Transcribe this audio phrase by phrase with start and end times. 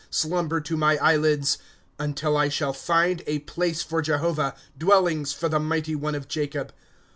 [0.09, 1.59] Slumber to my eyelids;^
[2.03, 6.73] Until I shall find a place for Jehovah, Dwellings for the mighty one of Jacob.